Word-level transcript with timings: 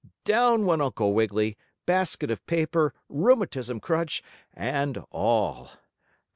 down 0.25 0.65
went 0.65 0.81
Uncle 0.81 1.13
Wiggily, 1.13 1.55
basket 1.85 2.31
of 2.31 2.43
paper, 2.47 2.91
rheumatism 3.07 3.79
crutch 3.79 4.23
and 4.51 4.97
all. 5.11 5.69